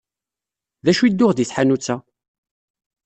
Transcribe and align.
D 0.83 0.87
acu 0.91 1.03
i 1.05 1.09
d-tuɣ 1.11 1.31
deg 1.33 1.47
tḥanut-a? 1.47 1.95